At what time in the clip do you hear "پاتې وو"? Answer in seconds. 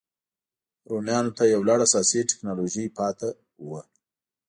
2.97-3.79